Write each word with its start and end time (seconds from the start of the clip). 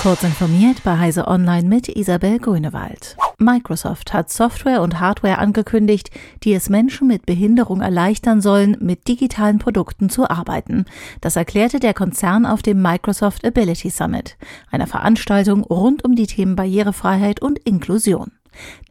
Kurz 0.00 0.22
informiert 0.22 0.84
bei 0.84 0.96
Heise 0.96 1.26
Online 1.26 1.68
mit 1.68 1.88
Isabel 1.88 2.38
Grünewald. 2.38 3.16
Microsoft 3.38 4.12
hat 4.12 4.30
Software 4.30 4.80
und 4.80 5.00
Hardware 5.00 5.38
angekündigt, 5.38 6.12
die 6.44 6.54
es 6.54 6.68
Menschen 6.68 7.08
mit 7.08 7.26
Behinderung 7.26 7.80
erleichtern 7.80 8.40
sollen, 8.40 8.76
mit 8.78 9.08
digitalen 9.08 9.58
Produkten 9.58 10.08
zu 10.08 10.30
arbeiten. 10.30 10.84
Das 11.20 11.34
erklärte 11.34 11.80
der 11.80 11.94
Konzern 11.94 12.46
auf 12.46 12.62
dem 12.62 12.80
Microsoft 12.80 13.44
Ability 13.44 13.90
Summit, 13.90 14.36
einer 14.70 14.86
Veranstaltung 14.86 15.64
rund 15.64 16.04
um 16.04 16.14
die 16.14 16.28
Themen 16.28 16.54
Barrierefreiheit 16.54 17.42
und 17.42 17.58
Inklusion. 17.58 18.30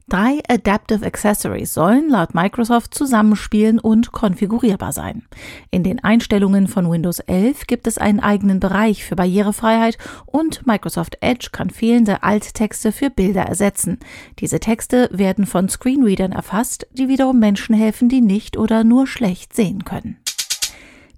Drei 0.10 0.40
Adaptive 0.48 1.06
Accessories 1.06 1.74
sollen 1.74 2.10
laut 2.10 2.34
Microsoft 2.34 2.94
zusammenspielen 2.94 3.78
und 3.78 4.14
konfigurierbar 4.14 4.94
sein. 4.94 5.24
In 5.70 5.84
den 5.84 6.02
Einstellungen 6.02 6.68
von 6.68 6.90
Windows 6.90 7.20
11 7.20 7.68
gibt 7.68 7.88
es 7.88 7.98
einen 7.98 8.22
eigenen 8.22 8.62
Bereich 8.62 9.04
für 9.04 9.18
Barrierefreiheit 9.18 9.98
und 10.26 10.66
Microsoft 10.66 11.18
Edge 11.20 11.50
kann 11.52 11.70
fehlende 11.70 12.24
Alttexte 12.24 12.94
für 12.94 13.10
Bilder 13.10 13.42
ersetzen. 13.42 14.00
Diese 14.40 14.62
Texte 14.62 15.10
werden 15.12 15.46
von 15.46 15.68
Screenreadern 15.68 16.32
erfasst, 16.32 16.88
die 16.94 17.10
wiederum 17.10 17.40
Menschen 17.40 17.76
helfen, 17.76 18.08
die 18.08 18.22
nicht 18.22 18.56
oder 18.56 18.86
nur 18.86 19.08
schlecht 19.08 19.54
sehen 19.54 19.84
können. 19.84 20.16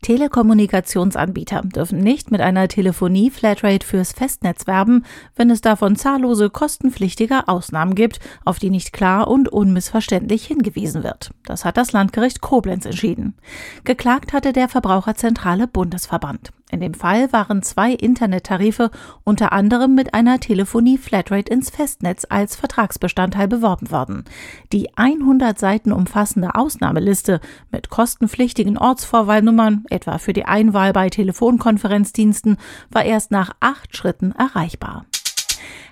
Telekommunikationsanbieter 0.09 1.61
dürfen 1.61 1.99
nicht 1.99 2.31
mit 2.31 2.41
einer 2.41 2.67
Telefonie-Flatrate 2.67 3.85
fürs 3.85 4.11
Festnetz 4.11 4.65
werben, 4.65 5.05
wenn 5.35 5.51
es 5.51 5.61
davon 5.61 5.95
zahllose 5.95 6.49
kostenpflichtige 6.49 7.47
Ausnahmen 7.47 7.93
gibt, 7.93 8.19
auf 8.43 8.57
die 8.57 8.71
nicht 8.71 8.91
klar 8.91 9.27
und 9.27 9.49
unmissverständlich 9.49 10.47
hingewiesen 10.47 11.03
wird. 11.03 11.29
Das 11.45 11.63
hat 11.63 11.77
das 11.77 11.91
Landgericht 11.91 12.41
Koblenz 12.41 12.85
entschieden. 12.85 13.35
Geklagt 13.83 14.33
hatte 14.33 14.51
der 14.51 14.67
Verbraucherzentrale 14.67 15.67
Bundesverband. 15.67 16.53
In 16.71 16.81
dem 16.81 16.93
Fall 16.93 17.33
waren 17.33 17.63
zwei 17.63 17.93
Internettarife 17.93 18.91
unter 19.23 19.51
anderem 19.51 19.95
mit 19.95 20.13
einer 20.13 20.39
Telefonie-Flatrate 20.39 21.51
ins 21.51 21.71
Festnetz 21.71 22.27
als 22.29 22.55
Vertragsbestandteil 22.55 23.47
beworben 23.47 23.89
worden. 23.89 24.23
Die 24.71 24.95
100 24.95 25.57
Seiten 25.57 25.91
umfassende 25.91 26.53
Ausnahmeliste 26.53 27.41
mit 27.71 27.89
kostenpflichtigen 27.89 28.77
Ortsvorwahlnummern, 28.77 29.85
etwa 29.89 30.19
für 30.19 30.33
die 30.33 30.45
Einwahl 30.45 30.93
bei 30.93 31.09
Telefonkonferenzdiensten, 31.09 32.57
war 32.91 33.03
erst 33.03 33.31
nach 33.31 33.55
acht 33.59 33.97
Schritten 33.97 34.31
erreichbar. 34.33 35.05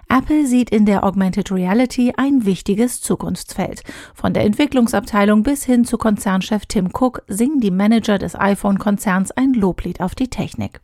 Apple 0.09 0.45
sieht 0.45 0.69
in 0.69 0.85
der 0.85 1.03
Augmented 1.03 1.51
Reality 1.51 2.13
ein 2.15 2.45
wichtiges 2.45 3.01
Zukunftsfeld. 3.01 3.83
Von 4.13 4.33
der 4.33 4.45
Entwicklungsabteilung 4.45 5.43
bis 5.43 5.65
hin 5.65 5.83
zu 5.83 5.97
Konzernchef 5.97 6.65
Tim 6.65 6.89
Cook 6.93 7.23
singen 7.27 7.59
die 7.59 7.71
Manager 7.71 8.17
des 8.17 8.35
iPhone-Konzerns 8.35 9.31
ein 9.31 9.53
Loblied 9.53 9.99
auf 9.99 10.15
die 10.15 10.29
Technik. 10.29 10.79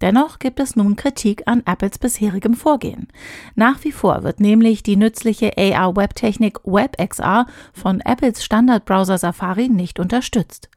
Dennoch 0.00 0.38
gibt 0.38 0.60
es 0.60 0.76
nun 0.76 0.96
Kritik 0.96 1.42
an 1.46 1.62
Apples 1.66 1.98
bisherigem 1.98 2.54
Vorgehen. 2.54 3.08
Nach 3.54 3.82
wie 3.84 3.92
vor 3.92 4.22
wird 4.22 4.40
nämlich 4.40 4.82
die 4.82 4.96
nützliche 4.96 5.52
AR-Webtechnik 5.56 6.60
WebXR 6.64 7.46
von 7.72 8.00
Apples 8.00 8.44
Standardbrowser 8.44 9.18
Safari 9.18 9.68
nicht 9.68 9.98
unterstützt. 9.98 10.68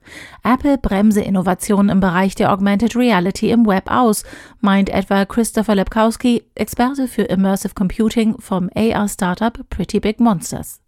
Apple 0.43 0.77
bremse 0.77 1.21
Innovationen 1.21 1.89
im 1.89 1.99
Bereich 1.99 2.35
der 2.35 2.51
Augmented 2.51 2.95
Reality 2.95 3.51
im 3.51 3.67
Web 3.67 3.91
aus, 3.91 4.23
meint 4.59 4.89
etwa 4.89 5.25
Christopher 5.25 5.75
Lepkowski, 5.75 6.43
Experte 6.55 7.07
für 7.07 7.23
Immersive 7.23 7.75
Computing 7.75 8.35
vom 8.39 8.69
AR-Startup 8.75 9.57
Pretty 9.69 9.99
Big 9.99 10.19
Monsters. 10.19 10.81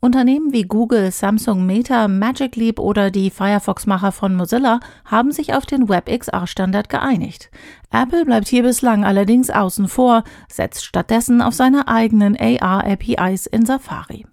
Unternehmen 0.00 0.52
wie 0.52 0.62
Google, 0.62 1.10
Samsung, 1.10 1.66
Meta, 1.66 2.06
Magic 2.06 2.54
Leap 2.56 2.78
oder 2.78 3.10
die 3.10 3.30
Firefox-Macher 3.30 4.12
von 4.12 4.36
Mozilla 4.36 4.80
haben 5.04 5.32
sich 5.32 5.54
auf 5.54 5.66
den 5.66 5.88
WebXR-Standard 5.88 6.88
geeinigt. 6.88 7.50
Apple 7.90 8.24
bleibt 8.24 8.48
hier 8.48 8.62
bislang 8.62 9.04
allerdings 9.04 9.50
außen 9.50 9.88
vor, 9.88 10.24
setzt 10.50 10.84
stattdessen 10.84 11.40
auf 11.42 11.54
seine 11.54 11.88
eigenen 11.88 12.36
AR-APIs 12.36 13.46
in 13.46 13.64
Safari. 13.64 14.26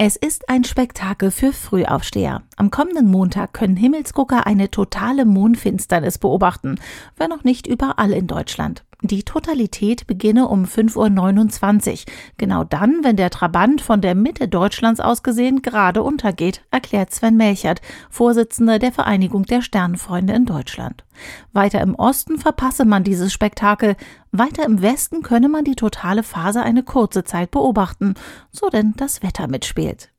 Es 0.00 0.14
ist 0.14 0.48
ein 0.48 0.62
Spektakel 0.62 1.32
für 1.32 1.52
Frühaufsteher. 1.52 2.42
Am 2.56 2.70
kommenden 2.70 3.10
Montag 3.10 3.52
können 3.52 3.76
Himmelsgucker 3.76 4.46
eine 4.46 4.70
totale 4.70 5.24
Mondfinsternis 5.24 6.18
beobachten, 6.18 6.76
wenn 7.16 7.32
auch 7.32 7.42
nicht 7.42 7.66
überall 7.66 8.12
in 8.12 8.28
Deutschland. 8.28 8.84
Die 9.02 9.22
Totalität 9.22 10.08
beginne 10.08 10.48
um 10.48 10.64
5.29 10.64 11.90
Uhr, 11.92 12.12
genau 12.36 12.64
dann, 12.64 13.04
wenn 13.04 13.14
der 13.14 13.30
Trabant 13.30 13.80
von 13.80 14.00
der 14.00 14.16
Mitte 14.16 14.48
Deutschlands 14.48 14.98
aus 14.98 15.22
gesehen 15.22 15.62
gerade 15.62 16.02
untergeht, 16.02 16.64
erklärt 16.72 17.12
Sven 17.12 17.36
Melchert, 17.36 17.80
Vorsitzender 18.10 18.80
der 18.80 18.90
Vereinigung 18.90 19.44
der 19.44 19.62
Sternenfreunde 19.62 20.32
in 20.32 20.46
Deutschland. 20.46 21.04
Weiter 21.52 21.80
im 21.80 21.94
Osten 21.94 22.38
verpasse 22.38 22.84
man 22.84 23.04
dieses 23.04 23.32
Spektakel, 23.32 23.94
weiter 24.32 24.64
im 24.64 24.82
Westen 24.82 25.22
könne 25.22 25.48
man 25.48 25.62
die 25.64 25.76
totale 25.76 26.24
Phase 26.24 26.62
eine 26.62 26.82
kurze 26.82 27.22
Zeit 27.22 27.52
beobachten, 27.52 28.14
so 28.50 28.68
denn 28.68 28.94
das 28.96 29.22
Wetter 29.22 29.46
mitspielt. 29.46 30.10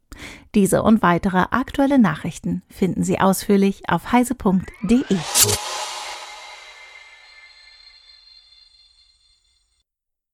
Diese 0.55 0.83
und 0.83 1.01
weitere 1.01 1.45
aktuelle 1.51 1.99
Nachrichten 1.99 2.63
finden 2.69 3.03
Sie 3.03 3.19
ausführlich 3.19 3.89
auf 3.89 4.13
heise.de. 4.13 5.17